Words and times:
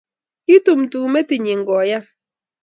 kitumtum 0.45 1.05
metit 1.13 1.41
nyi 1.43 1.55
koyan 1.67 2.05